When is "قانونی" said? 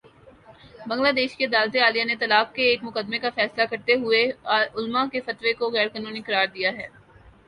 5.93-6.21